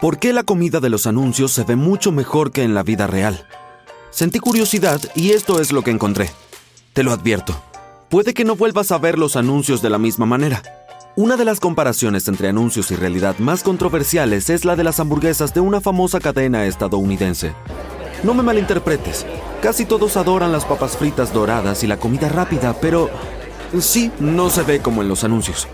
¿Por 0.00 0.18
qué 0.18 0.32
la 0.32 0.42
comida 0.42 0.80
de 0.80 0.90
los 0.90 1.06
anuncios 1.06 1.52
se 1.52 1.64
ve 1.64 1.74
mucho 1.74 2.12
mejor 2.12 2.52
que 2.52 2.62
en 2.62 2.74
la 2.74 2.82
vida 2.82 3.06
real? 3.06 3.46
Sentí 4.10 4.38
curiosidad 4.38 5.00
y 5.14 5.30
esto 5.30 5.60
es 5.60 5.72
lo 5.72 5.82
que 5.82 5.90
encontré. 5.90 6.30
Te 6.92 7.02
lo 7.02 7.12
advierto. 7.12 7.54
Puede 8.08 8.34
que 8.34 8.44
no 8.44 8.56
vuelvas 8.56 8.92
a 8.92 8.98
ver 8.98 9.18
los 9.18 9.36
anuncios 9.36 9.82
de 9.82 9.90
la 9.90 9.98
misma 9.98 10.26
manera. 10.26 10.62
Una 11.16 11.36
de 11.36 11.46
las 11.46 11.60
comparaciones 11.60 12.28
entre 12.28 12.48
anuncios 12.48 12.90
y 12.90 12.96
realidad 12.96 13.38
más 13.38 13.62
controversiales 13.62 14.50
es 14.50 14.66
la 14.66 14.76
de 14.76 14.84
las 14.84 15.00
hamburguesas 15.00 15.54
de 15.54 15.60
una 15.60 15.80
famosa 15.80 16.20
cadena 16.20 16.66
estadounidense. 16.66 17.54
No 18.22 18.34
me 18.34 18.42
malinterpretes, 18.42 19.24
casi 19.62 19.86
todos 19.86 20.18
adoran 20.18 20.52
las 20.52 20.66
papas 20.66 20.96
fritas 20.96 21.32
doradas 21.32 21.82
y 21.84 21.86
la 21.86 21.96
comida 21.96 22.28
rápida, 22.28 22.74
pero 22.80 23.08
sí, 23.80 24.10
no 24.20 24.50
se 24.50 24.62
ve 24.62 24.80
como 24.80 25.00
en 25.00 25.08
los 25.08 25.24
anuncios. 25.24 25.66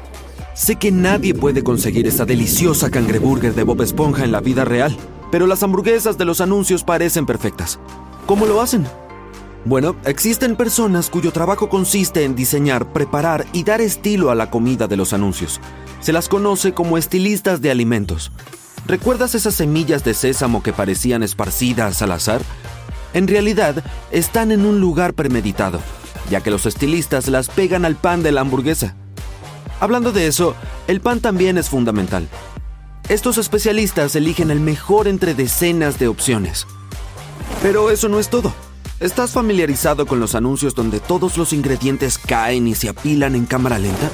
Sé 0.55 0.77
que 0.77 0.93
nadie 0.93 1.35
puede 1.35 1.65
conseguir 1.65 2.07
esa 2.07 2.27
deliciosa 2.27 2.91
cangreburger 2.91 3.55
de 3.55 3.63
Bob 3.63 3.81
Esponja 3.81 4.25
en 4.25 4.33
la 4.33 4.41
vida 4.41 4.67
real, 4.67 4.95
pero 5.31 5.47
las 5.47 5.63
hamburguesas 5.63 6.19
de 6.19 6.27
los 6.27 6.43
anuncios 6.43 6.85
parecen 6.85 7.25
perfectas. 7.25 7.81
¿Cómo 8.27 8.45
lo 8.45 8.61
hacen? 8.61 8.87
Bueno, 9.65 9.97
existen 10.05 10.57
personas 10.57 11.09
cuyo 11.09 11.33
trabajo 11.33 11.71
consiste 11.71 12.25
en 12.25 12.35
diseñar, 12.35 12.93
preparar 12.93 13.47
y 13.55 13.65
dar 13.65 13.81
estilo 13.81 14.31
a 14.31 14.35
la 14.35 14.51
comida 14.51 14.89
de 14.89 14.97
los 14.97 15.15
anuncios. 15.15 15.59
Se 16.01 16.13
las 16.13 16.29
conoce 16.29 16.75
como 16.75 16.99
estilistas 16.99 17.63
de 17.63 17.71
alimentos. 17.71 18.31
¿Recuerdas 18.87 19.35
esas 19.35 19.55
semillas 19.55 20.05
de 20.05 20.13
sésamo 20.13 20.63
que 20.63 20.75
parecían 20.75 21.23
esparcidas 21.23 22.03
al 22.03 22.13
azar? 22.13 22.43
En 23.15 23.27
realidad, 23.27 23.83
están 24.11 24.53
en 24.53 24.67
un 24.67 24.81
lugar 24.81 25.15
premeditado, 25.15 25.81
ya 26.29 26.43
que 26.43 26.51
los 26.51 26.67
estilistas 26.67 27.29
las 27.29 27.49
pegan 27.49 27.87
al 27.87 27.97
pan 27.97 28.23
de 28.23 28.33
la 28.33 28.43
hamburguesa. 28.43 28.97
Hablando 29.83 30.13
de 30.13 30.29
eso, 30.29 30.55
el 30.87 31.01
pan 31.01 31.19
también 31.19 31.59
es 31.59 31.69
fundamental. 31.69 32.29
Estos 33.09 33.37
especialistas 33.37 34.15
eligen 34.15 34.53
el 34.53 34.61
mejor 34.61 35.09
entre 35.09 35.35
decenas 35.35 35.99
de 35.99 36.07
opciones. 36.07 36.69
Pero 37.63 37.91
eso 37.91 38.09
no 38.09 38.21
es 38.21 38.29
todo. 38.31 38.55
¿Estás 39.01 39.33
familiarizado 39.33 40.07
con 40.07 40.21
los 40.21 40.37
anuncios 40.37 40.77
donde 40.77 41.01
todos 41.01 41.37
los 41.37 41.53
ingredientes 41.53 42.17
caen 42.17 42.69
y 42.69 42.77
se 42.77 42.91
apilan 42.91 43.35
en 43.35 43.45
cámara 43.45 43.81
lenta? 43.81 44.09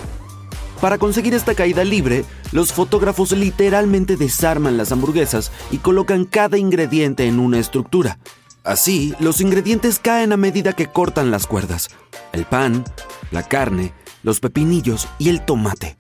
Para 0.81 0.97
conseguir 0.97 1.35
esta 1.35 1.55
caída 1.55 1.85
libre, 1.85 2.25
los 2.51 2.73
fotógrafos 2.73 3.33
literalmente 3.33 4.17
desarman 4.17 4.79
las 4.79 4.91
hamburguesas 4.91 5.53
y 5.71 5.77
colocan 5.77 6.25
cada 6.25 6.57
ingrediente 6.57 7.27
en 7.27 7.39
una 7.39 7.59
estructura. 7.59 8.19
Así, 8.65 9.15
los 9.21 9.43
ingredientes 9.43 9.99
caen 9.99 10.33
a 10.33 10.39
medida 10.39 10.73
que 10.73 10.87
cortan 10.87 11.31
las 11.31 11.47
cuerdas. 11.47 11.91
El 12.33 12.47
pan, 12.47 12.85
la 13.33 13.43
carne, 13.43 13.93
los 14.23 14.41
pepinillos 14.41 15.09
y 15.19 15.29
el 15.29 15.45
tomate. 15.45 15.97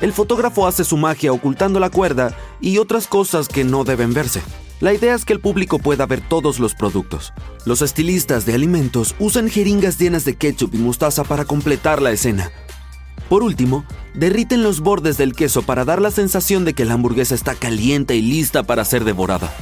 El 0.00 0.12
fotógrafo 0.12 0.66
hace 0.66 0.84
su 0.84 0.96
magia 0.96 1.32
ocultando 1.32 1.78
la 1.78 1.90
cuerda 1.90 2.36
y 2.60 2.78
otras 2.78 3.06
cosas 3.06 3.48
que 3.48 3.62
no 3.62 3.84
deben 3.84 4.12
verse. 4.12 4.42
La 4.80 4.92
idea 4.92 5.14
es 5.14 5.24
que 5.24 5.32
el 5.32 5.38
público 5.38 5.78
pueda 5.78 6.06
ver 6.06 6.20
todos 6.28 6.58
los 6.58 6.74
productos. 6.74 7.32
Los 7.64 7.82
estilistas 7.82 8.44
de 8.44 8.54
alimentos 8.54 9.14
usan 9.20 9.48
jeringas 9.48 9.96
llenas 9.96 10.24
de 10.24 10.34
ketchup 10.34 10.74
y 10.74 10.78
mostaza 10.78 11.22
para 11.22 11.44
completar 11.44 12.02
la 12.02 12.10
escena. 12.10 12.50
Por 13.28 13.44
último, 13.44 13.84
derriten 14.14 14.64
los 14.64 14.80
bordes 14.80 15.16
del 15.18 15.34
queso 15.34 15.62
para 15.62 15.84
dar 15.84 16.02
la 16.02 16.10
sensación 16.10 16.64
de 16.64 16.74
que 16.74 16.84
la 16.84 16.94
hamburguesa 16.94 17.36
está 17.36 17.54
caliente 17.54 18.16
y 18.16 18.22
lista 18.22 18.64
para 18.64 18.84
ser 18.84 19.04
devorada. 19.04 19.54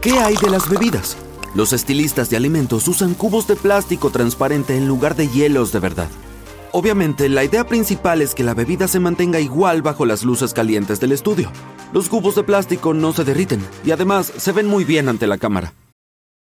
¿Qué 0.00 0.12
hay 0.18 0.36
de 0.36 0.48
las 0.48 0.70
bebidas? 0.70 1.18
Los 1.54 1.74
estilistas 1.74 2.30
de 2.30 2.38
alimentos 2.38 2.88
usan 2.88 3.12
cubos 3.12 3.46
de 3.46 3.56
plástico 3.56 4.08
transparente 4.08 4.76
en 4.76 4.88
lugar 4.88 5.16
de 5.16 5.28
hielos 5.28 5.70
de 5.70 5.80
verdad. 5.80 6.08
Obviamente, 6.78 7.30
la 7.30 7.42
idea 7.42 7.64
principal 7.64 8.20
es 8.20 8.34
que 8.34 8.44
la 8.44 8.52
bebida 8.52 8.86
se 8.86 9.00
mantenga 9.00 9.40
igual 9.40 9.80
bajo 9.80 10.04
las 10.04 10.24
luces 10.24 10.52
calientes 10.52 11.00
del 11.00 11.12
estudio. 11.12 11.50
Los 11.94 12.10
cubos 12.10 12.34
de 12.34 12.42
plástico 12.42 12.92
no 12.92 13.14
se 13.14 13.24
derriten 13.24 13.66
y 13.82 13.92
además 13.92 14.30
se 14.36 14.52
ven 14.52 14.66
muy 14.66 14.84
bien 14.84 15.08
ante 15.08 15.26
la 15.26 15.38
cámara. 15.38 15.72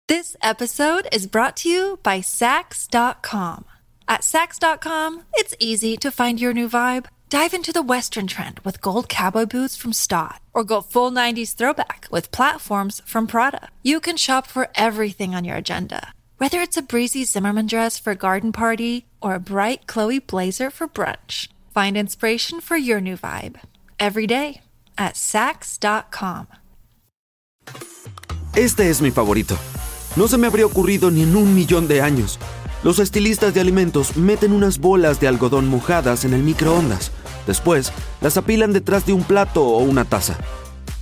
This 0.10 0.36
episode 0.42 1.08
is 1.16 1.26
brought 1.26 1.56
to 1.64 1.70
you 1.70 2.00
by 2.04 2.22
Sax.com. 2.22 3.64
At 4.10 4.26
Sax.com, 4.26 5.22
it's 5.38 5.56
easy 5.58 5.96
to 5.96 6.12
find 6.12 6.38
your 6.38 6.54
new 6.54 6.68
vibe. 6.68 7.06
Dive 7.30 7.54
into 7.56 7.72
the 7.72 7.82
Western 7.82 8.28
trend 8.28 8.60
with 8.66 8.82
gold 8.82 9.08
cowboy 9.08 9.46
boots 9.46 9.78
from 9.78 9.94
Stott, 9.94 10.42
or 10.54 10.66
go 10.66 10.82
full 10.82 11.12
90s 11.12 11.56
throwback 11.56 12.10
with 12.12 12.32
platforms 12.32 13.02
from 13.06 13.26
Prada. 13.26 13.70
You 13.84 14.02
can 14.02 14.18
shop 14.18 14.48
for 14.48 14.68
everything 14.76 15.34
on 15.34 15.46
your 15.46 15.56
agenda, 15.56 16.12
whether 16.40 16.60
it's 16.60 16.76
a 16.76 16.82
breezy 16.82 17.24
Zimmerman 17.24 17.68
dress 17.68 17.98
for 17.98 18.12
a 18.12 18.18
garden 18.18 18.52
party 18.52 19.06
or 19.26 19.34
a 19.34 19.40
bright 19.40 19.88
Chloe 19.92 20.20
blazer 20.20 20.70
for 20.70 20.88
brunch. 20.88 21.50
Find 21.74 21.98
inspiration 21.98 22.62
for 22.62 22.78
your 22.78 23.02
new 23.02 23.18
vibe 23.18 23.60
every 24.00 24.28
at 24.98 25.16
Sax.com. 25.16 26.48
Este 28.56 28.90
es 28.90 29.02
mi 29.02 29.12
favorito. 29.12 29.58
No 30.16 30.28
se 30.28 30.38
me 30.38 30.48
habría 30.48 30.66
ocurrido 30.66 31.12
ni 31.12 31.24
en 31.24 31.36
un 31.36 31.54
millón 31.56 31.88
de 31.88 32.02
años. 32.02 32.40
Los 32.84 33.00
estilistas 33.00 33.54
de 33.54 33.62
alimentos 33.62 34.16
meten 34.16 34.54
unas 34.54 34.80
bolas 34.80 35.20
de 35.20 35.28
algodón 35.28 35.68
mojadas 35.68 36.24
en 36.24 36.34
el 36.34 36.44
microondas. 36.44 37.12
Después, 37.48 37.92
las 38.22 38.38
apilan 38.38 38.74
detrás 38.74 39.06
de 39.06 39.14
un 39.14 39.24
plato 39.24 39.64
o 39.64 39.80
una 39.80 40.06
taza. 40.06 40.38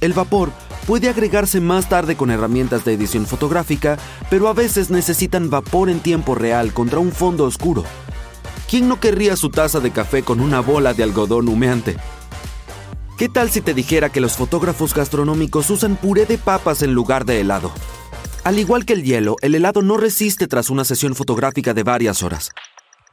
El 0.01 0.13
vapor 0.13 0.51
puede 0.87 1.09
agregarse 1.09 1.61
más 1.61 1.89
tarde 1.89 2.15
con 2.15 2.31
herramientas 2.31 2.85
de 2.85 2.93
edición 2.93 3.25
fotográfica, 3.25 3.97
pero 4.29 4.47
a 4.47 4.53
veces 4.53 4.89
necesitan 4.89 5.49
vapor 5.49 5.89
en 5.89 5.99
tiempo 5.99 6.35
real 6.35 6.73
contra 6.73 6.99
un 6.99 7.11
fondo 7.11 7.45
oscuro. 7.45 7.83
¿Quién 8.73 8.87
no 8.87 8.99
querría 8.99 9.35
su 9.35 9.51
taza 9.51 9.79
de 9.79 9.91
café 9.91 10.23
con 10.23 10.39
una 10.39 10.59
bola 10.59 10.95
de 10.95 11.03
algodón 11.03 11.47
humeante? 11.47 11.95
¿Qué 13.19 13.29
tal 13.29 13.51
si 13.51 13.61
te 13.61 13.75
dijera 13.75 14.09
que 14.09 14.19
los 14.19 14.33
fotógrafos 14.33 14.95
gastronómicos 14.95 15.69
usan 15.69 15.95
puré 15.95 16.25
de 16.25 16.39
papas 16.39 16.81
en 16.81 16.95
lugar 16.95 17.23
de 17.23 17.39
helado? 17.39 17.71
Al 18.43 18.57
igual 18.57 18.83
que 18.85 18.93
el 18.93 19.03
hielo, 19.03 19.35
el 19.41 19.53
helado 19.53 19.83
no 19.83 19.97
resiste 19.97 20.47
tras 20.47 20.71
una 20.71 20.85
sesión 20.85 21.13
fotográfica 21.13 21.75
de 21.75 21.83
varias 21.83 22.23
horas. 22.23 22.49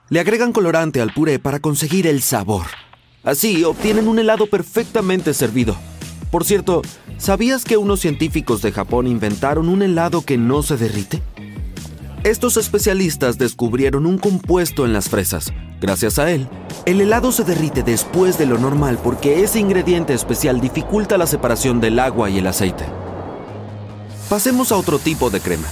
Le 0.08 0.20
agregan 0.20 0.52
colorante 0.52 1.02
al 1.02 1.12
puré 1.12 1.38
para 1.38 1.58
conseguir 1.58 2.06
el 2.06 2.22
sabor. 2.22 2.64
Así 3.22 3.62
obtienen 3.62 4.08
un 4.08 4.18
helado 4.18 4.46
perfectamente 4.46 5.34
servido. 5.34 5.76
Por 6.30 6.46
cierto, 6.46 6.80
¿sabías 7.18 7.66
que 7.66 7.76
unos 7.76 8.00
científicos 8.00 8.62
de 8.62 8.72
Japón 8.72 9.06
inventaron 9.06 9.68
un 9.68 9.82
helado 9.82 10.22
que 10.22 10.38
no 10.38 10.62
se 10.62 10.78
derrite? 10.78 11.22
Estos 12.24 12.58
especialistas 12.58 13.38
descubrieron 13.38 14.04
un 14.04 14.18
compuesto 14.18 14.84
en 14.84 14.92
las 14.92 15.08
fresas. 15.08 15.54
Gracias 15.80 16.18
a 16.18 16.30
él, 16.30 16.48
el 16.84 17.00
helado 17.00 17.32
se 17.32 17.44
derrite 17.44 17.82
después 17.82 18.36
de 18.36 18.44
lo 18.44 18.58
normal 18.58 18.98
porque 19.02 19.42
ese 19.42 19.58
ingrediente 19.58 20.12
especial 20.12 20.60
dificulta 20.60 21.16
la 21.16 21.26
separación 21.26 21.80
del 21.80 21.98
agua 21.98 22.28
y 22.28 22.36
el 22.36 22.46
aceite. 22.46 22.84
Pasemos 24.28 24.70
a 24.70 24.76
otro 24.76 24.98
tipo 24.98 25.30
de 25.30 25.40
crema. 25.40 25.66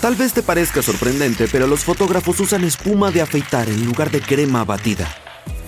Tal 0.00 0.14
vez 0.14 0.32
te 0.32 0.42
parezca 0.42 0.80
sorprendente, 0.80 1.46
pero 1.52 1.66
los 1.66 1.84
fotógrafos 1.84 2.40
usan 2.40 2.64
espuma 2.64 3.10
de 3.10 3.20
afeitar 3.20 3.68
en 3.68 3.84
lugar 3.84 4.10
de 4.10 4.22
crema 4.22 4.64
batida. 4.64 5.06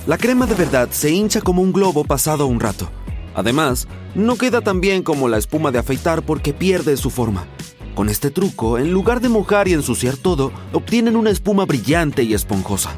La 0.06 0.16
crema 0.16 0.46
de 0.46 0.54
verdad 0.54 0.88
se 0.90 1.10
hincha 1.10 1.42
como 1.42 1.60
un 1.60 1.70
globo 1.70 2.04
pasado 2.04 2.46
un 2.46 2.60
rato. 2.60 2.90
Además, 3.34 3.86
no 4.14 4.36
queda 4.36 4.62
tan 4.62 4.80
bien 4.80 5.02
como 5.02 5.28
la 5.28 5.36
espuma 5.36 5.70
de 5.70 5.80
afeitar 5.80 6.22
porque 6.22 6.54
pierde 6.54 6.96
su 6.96 7.10
forma. 7.10 7.46
Con 7.98 8.08
este 8.08 8.30
truco, 8.30 8.78
en 8.78 8.92
lugar 8.92 9.20
de 9.20 9.28
mojar 9.28 9.66
y 9.66 9.72
ensuciar 9.72 10.16
todo, 10.16 10.52
obtienen 10.72 11.16
una 11.16 11.30
espuma 11.30 11.66
brillante 11.66 12.22
y 12.22 12.32
esponjosa. 12.32 12.96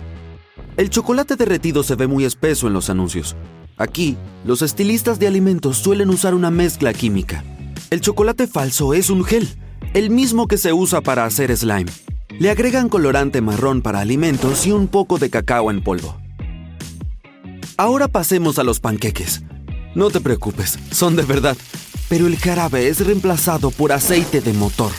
El 0.77 0.91
chocolate 0.91 1.37
derretido 1.37 1.83
se 1.83 1.95
ve 1.95 2.07
muy 2.07 2.27
espeso 2.27 2.67
en 2.67 2.75
los 2.75 2.91
anuncios. 2.91 3.35
Aquí, 3.79 4.19
los 4.45 4.61
estilistas 4.61 5.19
de 5.19 5.27
alimentos 5.27 5.79
suelen 5.79 6.11
usar 6.11 6.35
una 6.35 6.51
mezcla 6.51 6.93
química. 6.93 7.43
El 7.89 8.03
chocolate 8.03 8.47
falso 8.47 8.93
es 8.93 9.09
un 9.09 9.25
gel, 9.25 9.49
el 9.95 10.11
mismo 10.11 10.47
que 10.47 10.59
se 10.59 10.75
usa 10.75 11.01
para 11.01 11.25
hacer 11.25 11.57
slime. 11.57 11.91
Le 12.39 12.51
agregan 12.51 12.91
colorante 12.91 13.41
marrón 13.41 13.81
para 13.81 14.01
alimentos 14.01 14.67
y 14.67 14.73
un 14.73 14.87
poco 14.87 15.17
de 15.17 15.31
cacao 15.31 15.71
en 15.71 15.83
polvo. 15.83 16.21
Ahora 17.79 18.07
pasemos 18.07 18.59
a 18.59 18.65
los 18.65 18.81
panqueques. 18.81 19.45
No 19.95 20.11
te 20.11 20.21
preocupes, 20.21 20.79
son 20.91 21.17
de 21.17 21.23
verdad, 21.23 21.57
pero 22.11 22.27
el 22.27 22.37
jarabe 22.37 22.89
es 22.89 23.07
reemplazado 23.07 23.71
por 23.71 23.93
aceite 23.93 24.41
de 24.41 24.53
motor. 24.53 24.91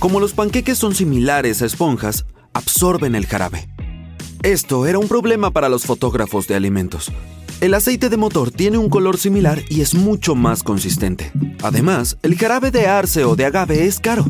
Como 0.00 0.18
los 0.18 0.32
panqueques 0.32 0.76
son 0.76 0.92
similares 0.92 1.62
a 1.62 1.66
esponjas, 1.66 2.26
absorben 2.52 3.14
el 3.14 3.26
jarabe. 3.26 3.68
Esto 4.42 4.84
era 4.86 4.98
un 4.98 5.06
problema 5.06 5.52
para 5.52 5.68
los 5.68 5.84
fotógrafos 5.86 6.48
de 6.48 6.56
alimentos. 6.56 7.12
El 7.60 7.72
aceite 7.72 8.08
de 8.08 8.16
motor 8.16 8.50
tiene 8.50 8.78
un 8.78 8.90
color 8.90 9.16
similar 9.16 9.62
y 9.68 9.80
es 9.80 9.94
mucho 9.94 10.34
más 10.34 10.64
consistente. 10.64 11.30
Además, 11.62 12.18
el 12.24 12.36
jarabe 12.36 12.72
de 12.72 12.88
arce 12.88 13.24
o 13.24 13.36
de 13.36 13.46
agave 13.46 13.86
es 13.86 14.00
caro. 14.00 14.26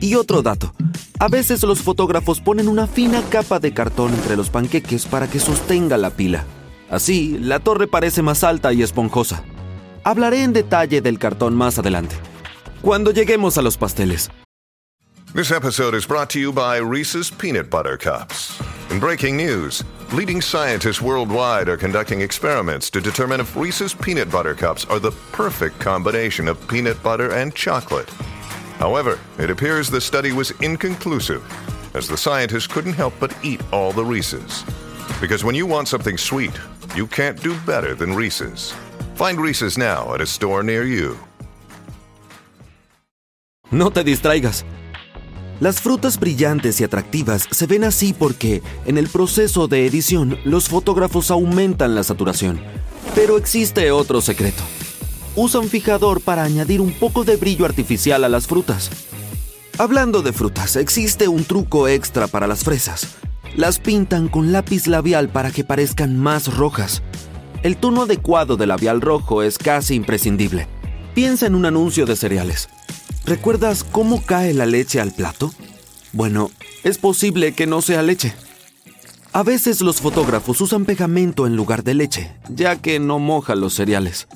Y 0.00 0.14
otro 0.14 0.42
dato, 0.42 0.72
a 1.18 1.26
veces 1.26 1.64
los 1.64 1.80
fotógrafos 1.80 2.40
ponen 2.40 2.68
una 2.68 2.86
fina 2.86 3.20
capa 3.30 3.58
de 3.58 3.74
cartón 3.74 4.14
entre 4.14 4.36
los 4.36 4.48
panqueques 4.48 5.06
para 5.06 5.28
que 5.28 5.40
sostenga 5.40 5.96
la 5.96 6.10
pila. 6.10 6.44
Así, 6.88 7.36
la 7.36 7.58
torre 7.58 7.88
parece 7.88 8.22
más 8.22 8.44
alta 8.44 8.72
y 8.72 8.82
esponjosa. 8.82 9.42
Hablaré 10.08 10.42
en 10.42 10.54
detalle 10.54 11.02
del 11.02 11.18
cartón 11.18 11.54
más 11.54 11.78
adelante, 11.78 12.16
cuando 12.80 13.10
lleguemos 13.10 13.58
a 13.58 13.62
los 13.62 13.76
pasteles. 13.76 14.30
This 15.34 15.50
episode 15.50 15.94
is 15.94 16.06
brought 16.06 16.30
to 16.30 16.38
you 16.38 16.50
by 16.50 16.78
Reese's 16.78 17.30
Peanut 17.30 17.68
Butter 17.68 17.98
Cups. 17.98 18.58
In 18.90 19.00
breaking 19.00 19.36
news, 19.36 19.84
leading 20.14 20.40
scientists 20.40 21.02
worldwide 21.02 21.68
are 21.68 21.76
conducting 21.76 22.22
experiments 22.22 22.88
to 22.88 23.02
determine 23.02 23.38
if 23.38 23.54
Reese's 23.54 23.92
Peanut 23.92 24.30
Butter 24.30 24.54
Cups 24.54 24.86
are 24.86 24.98
the 24.98 25.10
perfect 25.30 25.78
combination 25.78 26.48
of 26.48 26.56
peanut 26.68 26.96
butter 27.02 27.34
and 27.34 27.54
chocolate. 27.54 28.08
However, 28.78 29.18
it 29.38 29.50
appears 29.50 29.90
the 29.90 30.00
study 30.00 30.32
was 30.32 30.52
inconclusive, 30.62 31.44
as 31.94 32.08
the 32.08 32.16
scientists 32.16 32.66
couldn't 32.66 32.94
help 32.94 33.12
but 33.20 33.36
eat 33.44 33.60
all 33.74 33.92
the 33.92 34.06
Reese's. 34.06 34.64
Because 35.20 35.44
when 35.44 35.54
you 35.54 35.66
want 35.66 35.86
something 35.86 36.16
sweet, 36.16 36.58
you 36.96 37.06
can't 37.06 37.42
do 37.42 37.54
better 37.66 37.94
than 37.94 38.14
Reese's. 38.14 38.72
Find 39.18 39.40
Reese's 39.40 39.76
now 39.76 40.14
at 40.14 40.20
a 40.20 40.26
store 40.26 40.62
near 40.62 40.84
you. 40.84 41.16
No 43.72 43.90
te 43.90 44.04
distraigas. 44.04 44.64
Las 45.58 45.80
frutas 45.80 46.20
brillantes 46.20 46.80
y 46.80 46.84
atractivas 46.84 47.48
se 47.50 47.66
ven 47.66 47.82
así 47.82 48.12
porque, 48.12 48.62
en 48.86 48.96
el 48.96 49.08
proceso 49.08 49.66
de 49.66 49.86
edición, 49.86 50.38
los 50.44 50.68
fotógrafos 50.68 51.32
aumentan 51.32 51.96
la 51.96 52.04
saturación. 52.04 52.60
Pero 53.16 53.36
existe 53.36 53.90
otro 53.90 54.20
secreto. 54.20 54.62
Usan 55.34 55.68
fijador 55.68 56.20
para 56.20 56.44
añadir 56.44 56.80
un 56.80 56.92
poco 56.92 57.24
de 57.24 57.34
brillo 57.34 57.64
artificial 57.64 58.22
a 58.22 58.28
las 58.28 58.46
frutas. 58.46 58.88
Hablando 59.78 60.22
de 60.22 60.32
frutas, 60.32 60.76
existe 60.76 61.26
un 61.26 61.42
truco 61.44 61.88
extra 61.88 62.28
para 62.28 62.46
las 62.46 62.62
fresas. 62.62 63.16
Las 63.56 63.80
pintan 63.80 64.28
con 64.28 64.52
lápiz 64.52 64.86
labial 64.86 65.28
para 65.28 65.50
que 65.50 65.64
parezcan 65.64 66.16
más 66.16 66.56
rojas. 66.56 67.02
El 67.62 67.76
tono 67.76 68.02
adecuado 68.02 68.56
de 68.56 68.66
labial 68.68 69.00
rojo 69.00 69.42
es 69.42 69.58
casi 69.58 69.94
imprescindible. 69.94 70.68
Piensa 71.14 71.46
en 71.46 71.56
un 71.56 71.66
anuncio 71.66 72.06
de 72.06 72.14
cereales. 72.14 72.68
¿Recuerdas 73.24 73.82
cómo 73.82 74.24
cae 74.24 74.54
la 74.54 74.64
leche 74.64 75.00
al 75.00 75.12
plato? 75.12 75.52
Bueno, 76.12 76.50
es 76.84 76.98
posible 76.98 77.52
que 77.52 77.66
no 77.66 77.82
sea 77.82 78.02
leche. 78.02 78.32
A 79.32 79.42
veces 79.42 79.80
los 79.80 80.00
fotógrafos 80.00 80.60
usan 80.60 80.84
pegamento 80.84 81.46
en 81.46 81.56
lugar 81.56 81.82
de 81.82 81.94
leche, 81.94 82.32
ya 82.48 82.76
que 82.76 83.00
no 83.00 83.18
moja 83.18 83.56
los 83.56 83.74
cereales. 83.74 84.28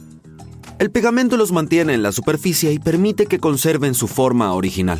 El 0.81 0.91
pegamento 0.91 1.37
los 1.37 1.53
mantiene 1.53 1.95
en 1.95 2.03
la 2.03 2.11
superficie 2.11 2.73
y 2.73 2.81
permite 2.81 3.27
que 3.27 3.39
conserven 3.39 3.95
su 3.95 4.09
forma 4.09 4.53
original. 4.53 4.99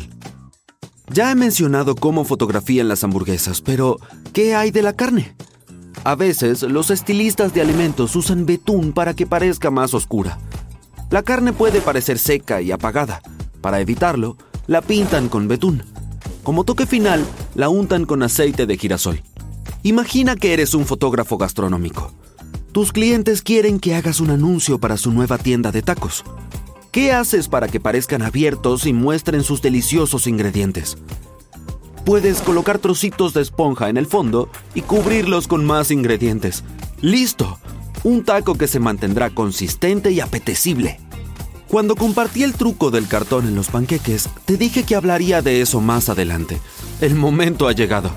Ya 1.11 1.29
he 1.29 1.35
mencionado 1.35 1.95
cómo 1.95 2.23
fotografían 2.23 2.87
las 2.87 3.03
hamburguesas, 3.03 3.61
pero 3.61 3.97
¿qué 4.31 4.55
hay 4.55 4.71
de 4.71 4.81
la 4.81 4.93
carne? 4.93 5.35
A 6.03 6.15
veces 6.15 6.63
los 6.63 6.89
estilistas 6.89 7.53
de 7.53 7.61
alimentos 7.61 8.15
usan 8.15 8.45
betún 8.45 8.93
para 8.93 9.13
que 9.13 9.25
parezca 9.25 9.71
más 9.71 9.93
oscura. 9.93 10.37
La 11.09 11.23
carne 11.23 11.53
puede 11.53 11.79
parecer 11.79 12.17
seca 12.17 12.61
y 12.61 12.71
apagada, 12.71 13.21
para 13.61 13.79
evitarlo, 13.79 14.37
la 14.67 14.81
pintan 14.81 15.29
con 15.29 15.47
betún. 15.47 15.83
Como 16.43 16.63
toque 16.65 16.85
final, 16.85 17.25
la 17.55 17.69
untan 17.69 18.05
con 18.05 18.23
aceite 18.23 18.65
de 18.65 18.77
girasol. 18.77 19.21
Imagina 19.83 20.35
que 20.35 20.53
eres 20.53 20.73
un 20.73 20.85
fotógrafo 20.85 21.37
gastronómico. 21.37 22.11
Tus 22.71 22.91
clientes 22.91 23.41
quieren 23.41 23.79
que 23.79 23.95
hagas 23.95 24.19
un 24.19 24.31
anuncio 24.31 24.79
para 24.79 24.97
su 24.97 25.11
nueva 25.11 25.37
tienda 25.37 25.71
de 25.71 25.81
tacos. 25.81 26.23
¿Qué 26.91 27.11
haces 27.11 27.47
para 27.47 27.67
que 27.67 27.79
parezcan 27.79 28.21
abiertos 28.21 28.85
y 28.85 28.93
muestren 28.93 29.43
sus 29.43 29.61
deliciosos 29.61 30.27
ingredientes? 30.27 30.97
Puedes 32.05 32.41
colocar 32.41 32.79
trocitos 32.79 33.33
de 33.33 33.41
esponja 33.41 33.87
en 33.87 33.95
el 33.95 34.07
fondo 34.07 34.49
y 34.75 34.81
cubrirlos 34.81 35.47
con 35.47 35.63
más 35.63 35.89
ingredientes. 35.89 36.63
¡Listo! 36.99 37.59
Un 38.03 38.25
taco 38.25 38.55
que 38.55 38.67
se 38.67 38.79
mantendrá 38.79 39.29
consistente 39.29 40.11
y 40.11 40.19
apetecible. 40.19 40.99
Cuando 41.69 41.95
compartí 41.95 42.43
el 42.43 42.53
truco 42.53 42.91
del 42.91 43.07
cartón 43.07 43.47
en 43.47 43.55
los 43.55 43.69
panqueques, 43.69 44.29
te 44.45 44.57
dije 44.57 44.83
que 44.83 44.95
hablaría 44.95 45.41
de 45.41 45.61
eso 45.61 45.79
más 45.79 46.09
adelante. 46.09 46.59
El 46.99 47.15
momento 47.15 47.69
ha 47.69 47.71
llegado. 47.71 48.11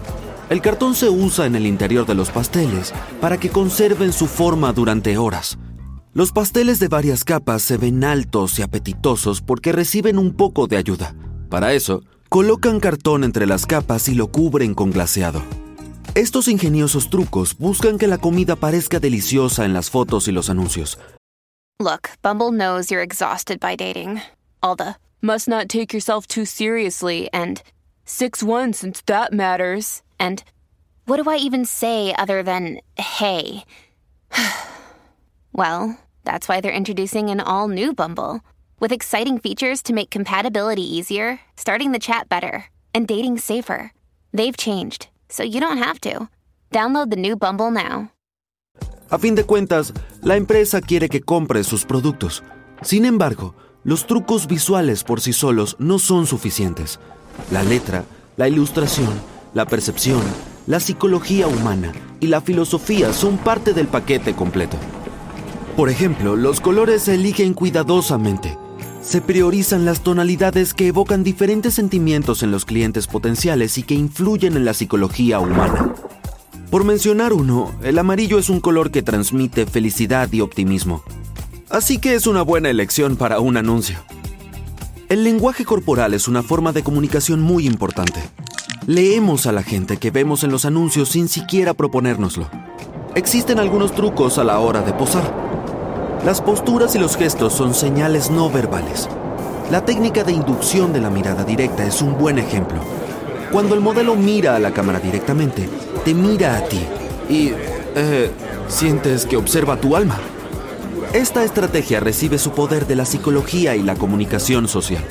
El 0.51 0.61
cartón 0.61 0.97
se 0.97 1.09
usa 1.09 1.47
en 1.47 1.55
el 1.55 1.65
interior 1.65 2.07
de 2.07 2.15
los 2.15 2.31
pasteles 2.31 2.93
para 3.21 3.39
que 3.39 3.51
conserven 3.51 4.13
su 4.13 4.27
forma 4.27 4.73
durante 4.73 5.17
horas. 5.17 5.59
Los 6.13 6.33
pasteles 6.33 6.81
de 6.81 6.89
varias 6.89 7.25
capas 7.25 7.63
se 7.63 7.77
ven 7.77 8.03
altos 8.03 8.59
y 8.59 8.63
apetitosos 8.63 9.43
porque 9.43 9.71
reciben 9.71 10.19
un 10.19 10.35
poco 10.35 10.67
de 10.67 10.77
ayuda. 10.77 11.15
Para 11.49 11.73
eso, 11.73 12.03
colocan 12.29 12.81
cartón 12.81 13.25
entre 13.25 13.47
las 13.47 13.67
capas 13.67 14.09
y 14.09 14.15
lo 14.15 14.29
cubren 14.29 14.75
con 14.75 14.91
glaseado. 14.91 15.43
Estos 16.15 16.49
ingeniosos 16.49 17.11
trucos 17.11 17.57
buscan 17.59 17.99
que 17.99 18.07
la 18.07 18.19
comida 18.19 18.57
parezca 18.57 19.01
deliciosa 19.01 19.65
en 19.65 19.73
las 19.73 19.91
fotos 19.91 20.29
y 20.29 20.33
los 20.33 20.49
anuncios, 20.49 20.99
Look, 21.79 22.13
Bumble 22.23 22.53
knows 22.53 22.91
you're 22.91 23.03
exhausted 23.03 23.61
by 23.61 23.77
dating. 23.77 24.23
All 24.63 24.77
the 24.77 24.97
must 25.21 25.47
not 25.47 25.69
take 25.69 25.93
yourself 25.93 26.27
too 26.27 26.47
seriously 26.47 27.29
and 27.35 27.63
6 28.07 28.43
1 28.43 28.73
since 28.73 29.03
that 29.03 29.31
matters. 29.35 30.03
And 30.19 30.43
what 31.05 31.23
do 31.23 31.29
I 31.29 31.37
even 31.37 31.67
say 31.67 32.15
other 32.15 32.43
than 32.43 32.81
hey? 32.97 33.63
well, 35.53 36.01
that's 36.25 36.49
why 36.49 36.63
they're 36.63 36.73
introducing 36.73 37.29
an 37.29 37.41
all 37.41 37.69
new 37.69 37.93
Bumble 37.93 38.41
with 38.81 38.93
exciting 38.93 39.39
features 39.39 39.83
to 39.83 39.93
make 39.93 40.11
compatibility 40.11 40.83
easier, 40.83 41.41
starting 41.57 41.93
the 41.93 41.99
chat 41.99 42.29
better, 42.29 42.67
and 42.95 43.07
dating 43.07 43.39
safer. 43.39 43.93
They've 44.33 44.57
changed, 44.57 45.09
so 45.29 45.43
you 45.43 45.61
don't 45.61 45.79
have 45.79 46.01
to. 46.01 46.29
Download 46.73 47.11
the 47.11 47.17
new 47.17 47.37
Bumble 47.37 47.71
now. 47.71 48.11
A 49.11 49.19
fin 49.19 49.37
de 49.37 49.45
cuentas, 49.45 49.93
la 50.23 50.37
empresa 50.37 50.81
quiere 50.81 51.09
que 51.09 51.21
compres 51.21 51.67
sus 51.67 51.85
productos. 51.85 52.43
Sin 52.83 53.05
embargo, 53.05 53.55
los 53.85 54.07
trucos 54.07 54.49
visuales 54.49 55.05
por 55.05 55.21
sí 55.21 55.33
solos 55.33 55.77
no 55.79 56.01
son 56.01 56.27
suficientes. 56.27 56.99
La 57.53 57.63
letra, 57.63 58.05
la 58.37 58.49
ilustración, 58.49 59.13
la 59.55 59.65
percepción, 59.65 60.23
la 60.67 60.81
psicología 60.81 61.47
humana 61.47 61.93
y 62.19 62.27
la 62.27 62.41
filosofía 62.41 63.13
son 63.13 63.39
parte 63.39 63.73
del 63.73 63.87
paquete 63.87 64.35
completo. 64.35 64.77
Por 65.77 65.89
ejemplo, 65.89 66.35
los 66.35 66.61
colores 66.61 67.03
se 67.03 67.15
eligen 67.15 67.55
cuidadosamente. 67.55 68.59
Se 69.07 69.21
priorizan 69.21 69.85
las 69.85 70.01
tonalidades 70.01 70.75
que 70.75 70.89
evocan 70.89 71.23
diferentes 71.23 71.75
sentimientos 71.75 72.43
en 72.43 72.51
los 72.51 72.65
clientes 72.65 73.07
potenciales 73.07 73.79
y 73.79 73.85
que 73.85 73.95
influyen 73.95 74.57
en 74.57 74.65
la 74.65 74.75
psicología 74.75 75.39
humana. 75.39 75.95
Por 76.73 76.83
mencionar 76.83 77.33
uno, 77.33 77.73
el 77.85 78.01
amarillo 78.01 78.37
es 78.37 78.51
un 78.51 78.59
color 78.59 78.91
que 78.91 79.05
transmite 79.05 79.65
felicidad 79.65 80.33
y 80.33 80.41
optimismo. 80.41 81.05
Así 81.71 81.99
que 81.99 82.17
es 82.17 82.27
una 82.27 82.43
buena 82.43 82.69
elección 82.69 83.15
para 83.15 83.39
un 83.39 83.57
anuncio. 83.57 83.97
El 85.09 85.23
lenguaje 85.23 85.65
corporal 85.65 86.13
es 86.13 86.27
una 86.27 86.43
forma 86.43 86.73
de 86.73 86.83
comunicación 86.83 87.41
muy 87.41 87.65
importante. 87.65 88.21
Leemos 88.89 89.47
a 89.47 89.53
la 89.53 89.63
gente 89.63 89.99
que 89.99 90.11
vemos 90.11 90.43
en 90.43 90.51
los 90.51 90.65
anuncios 90.65 91.11
sin 91.11 91.29
siquiera 91.29 91.75
proponérnoslo. 91.75 92.51
Existen 93.15 93.61
algunos 93.61 93.95
trucos 93.95 94.37
a 94.39 94.43
la 94.43 94.59
hora 94.59 94.83
de 94.83 94.93
posar. 94.93 95.46
Las 96.27 96.41
posturas 96.41 96.93
y 96.97 96.99
los 96.99 97.17
gestos 97.17 97.53
son 97.53 97.73
señales 97.73 98.33
no 98.33 98.51
verbales. 98.51 99.09
La 99.71 99.85
técnica 99.85 100.25
de 100.25 100.33
inducción 100.33 100.93
de 100.93 101.01
la 101.01 101.09
mirada 101.09 101.45
directa 101.45 101.87
es 101.87 102.03
un 102.03 102.19
buen 102.19 102.41
ejemplo. 102.41 102.81
Cuando 103.53 103.77
el 103.77 103.81
modelo 103.81 104.17
mira 104.17 104.57
a 104.57 104.59
la 104.59 104.73
cámara 104.73 104.99
directamente, 104.99 105.69
te 106.05 106.15
mira 106.15 106.57
a 106.57 106.65
ti 106.65 106.81
y 107.31 107.53
eh, 107.95 108.33
sientes 108.67 109.25
que 109.25 109.37
observa 109.37 109.81
tu 109.81 109.95
alma. 109.95 110.19
Esta 111.13 111.45
estrategia 111.45 112.01
recibe 112.01 112.39
su 112.39 112.51
poder 112.51 112.89
de 112.89 112.97
la 112.97 113.05
psicología 113.05 113.77
y 113.77 113.85
la 113.85 113.95
comunicación 113.95 114.67
social. 114.67 115.05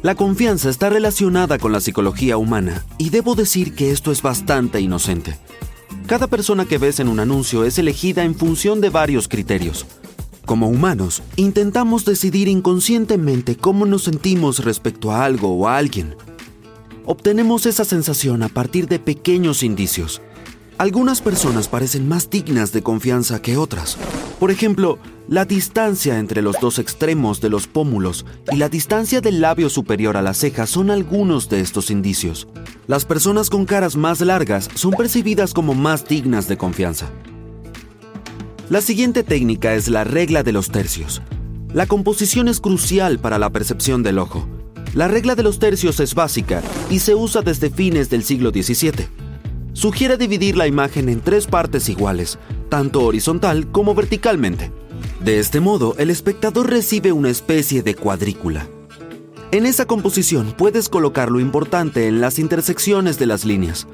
La 0.00 0.14
confianza 0.14 0.70
está 0.70 0.88
relacionada 0.88 1.58
con 1.58 1.70
la 1.70 1.82
psicología 1.82 2.38
humana 2.38 2.82
y 2.96 3.10
debo 3.10 3.34
decir 3.34 3.74
que 3.74 3.90
esto 3.90 4.10
es 4.10 4.22
bastante 4.22 4.80
inocente. 4.80 5.38
Cada 6.12 6.26
persona 6.26 6.66
que 6.66 6.76
ves 6.76 7.00
en 7.00 7.08
un 7.08 7.20
anuncio 7.20 7.64
es 7.64 7.78
elegida 7.78 8.22
en 8.22 8.34
función 8.34 8.82
de 8.82 8.90
varios 8.90 9.28
criterios. 9.28 9.86
Como 10.44 10.68
humanos, 10.68 11.22
intentamos 11.36 12.04
decidir 12.04 12.48
inconscientemente 12.48 13.56
cómo 13.56 13.86
nos 13.86 14.02
sentimos 14.02 14.62
respecto 14.62 15.10
a 15.10 15.24
algo 15.24 15.56
o 15.56 15.66
a 15.66 15.78
alguien. 15.78 16.14
Obtenemos 17.06 17.64
esa 17.64 17.86
sensación 17.86 18.42
a 18.42 18.50
partir 18.50 18.88
de 18.88 18.98
pequeños 18.98 19.62
indicios. 19.62 20.20
Algunas 20.78 21.20
personas 21.20 21.68
parecen 21.68 22.08
más 22.08 22.30
dignas 22.30 22.72
de 22.72 22.82
confianza 22.82 23.40
que 23.40 23.56
otras. 23.56 23.96
Por 24.40 24.50
ejemplo, 24.50 24.98
la 25.28 25.44
distancia 25.44 26.18
entre 26.18 26.42
los 26.42 26.58
dos 26.60 26.78
extremos 26.78 27.40
de 27.40 27.48
los 27.48 27.66
pómulos 27.66 28.26
y 28.50 28.56
la 28.56 28.68
distancia 28.68 29.20
del 29.20 29.40
labio 29.40 29.70
superior 29.70 30.16
a 30.16 30.22
la 30.22 30.34
ceja 30.34 30.66
son 30.66 30.90
algunos 30.90 31.48
de 31.48 31.60
estos 31.60 31.90
indicios. 31.90 32.48
Las 32.88 33.04
personas 33.04 33.48
con 33.48 33.64
caras 33.64 33.96
más 33.96 34.20
largas 34.20 34.68
son 34.74 34.92
percibidas 34.92 35.54
como 35.54 35.74
más 35.74 36.08
dignas 36.08 36.48
de 36.48 36.56
confianza. 36.56 37.10
La 38.68 38.80
siguiente 38.80 39.22
técnica 39.22 39.74
es 39.74 39.88
la 39.88 40.02
regla 40.02 40.42
de 40.42 40.52
los 40.52 40.70
tercios. 40.70 41.22
La 41.72 41.86
composición 41.86 42.48
es 42.48 42.60
crucial 42.60 43.18
para 43.18 43.38
la 43.38 43.50
percepción 43.50 44.02
del 44.02 44.18
ojo. 44.18 44.48
La 44.94 45.08
regla 45.08 45.34
de 45.34 45.42
los 45.42 45.58
tercios 45.58 46.00
es 46.00 46.14
básica 46.14 46.62
y 46.90 46.98
se 46.98 47.14
usa 47.14 47.42
desde 47.42 47.70
fines 47.70 48.10
del 48.10 48.24
siglo 48.24 48.50
XVII. 48.50 49.21
Sugiere 49.74 50.18
dividir 50.18 50.56
la 50.56 50.66
imagen 50.66 51.08
en 51.08 51.20
tres 51.22 51.46
partes 51.46 51.88
iguales, 51.88 52.38
tanto 52.68 53.04
horizontal 53.04 53.66
como 53.72 53.94
verticalmente. 53.94 54.70
De 55.20 55.38
este 55.38 55.60
modo, 55.60 55.94
el 55.98 56.10
espectador 56.10 56.68
recibe 56.68 57.12
una 57.12 57.30
especie 57.30 57.82
de 57.82 57.94
cuadrícula. 57.94 58.68
En 59.50 59.64
esa 59.64 59.86
composición 59.86 60.54
puedes 60.56 60.88
colocar 60.88 61.30
lo 61.30 61.40
importante 61.40 62.06
en 62.06 62.20
las 62.20 62.38
intersecciones 62.38 63.18
de 63.18 63.26
las 63.26 63.44
líneas. 63.44 63.86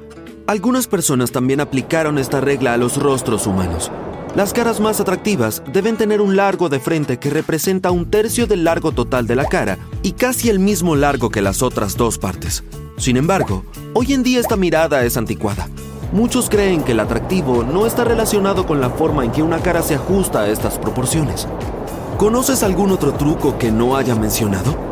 Algunas 0.47 0.87
personas 0.87 1.31
también 1.31 1.61
aplicaron 1.61 2.17
esta 2.17 2.41
regla 2.41 2.73
a 2.73 2.77
los 2.77 2.97
rostros 2.97 3.47
humanos. 3.47 3.91
Las 4.35 4.53
caras 4.53 4.79
más 4.79 4.99
atractivas 4.99 5.63
deben 5.73 5.97
tener 5.97 6.21
un 6.21 6.35
largo 6.35 6.69
de 6.69 6.79
frente 6.79 7.17
que 7.17 7.31
representa 7.31 7.89
un 7.89 8.11
tercio 8.11 8.45
del 8.45 8.63
largo 8.63 8.91
total 8.91 9.25
de 9.25 9.35
la 9.35 9.45
cara 9.45 9.79
y 10.03 10.11
casi 10.11 10.49
el 10.49 10.59
mismo 10.59 10.95
largo 10.95 11.31
que 11.31 11.41
las 11.41 11.63
otras 11.63 11.97
dos 11.97 12.19
partes. 12.19 12.63
Sin 12.97 13.17
embargo, 13.17 13.63
hoy 13.95 14.13
en 14.13 14.21
día 14.21 14.39
esta 14.39 14.55
mirada 14.55 15.03
es 15.03 15.17
anticuada. 15.17 15.67
Muchos 16.11 16.47
creen 16.47 16.83
que 16.83 16.91
el 16.91 16.99
atractivo 16.99 17.63
no 17.63 17.87
está 17.87 18.03
relacionado 18.03 18.67
con 18.67 18.79
la 18.79 18.91
forma 18.91 19.25
en 19.25 19.31
que 19.31 19.41
una 19.41 19.59
cara 19.59 19.81
se 19.81 19.95
ajusta 19.95 20.41
a 20.41 20.49
estas 20.49 20.77
proporciones. 20.77 21.47
¿Conoces 22.17 22.61
algún 22.61 22.91
otro 22.91 23.13
truco 23.13 23.57
que 23.57 23.71
no 23.71 23.95
haya 23.95 24.13
mencionado? 24.13 24.88